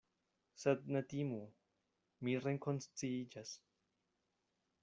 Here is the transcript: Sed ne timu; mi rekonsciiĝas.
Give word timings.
Sed 0.61 0.87
ne 0.95 1.01
timu; 1.11 1.37
mi 2.27 2.35
rekonsciiĝas. 2.47 3.55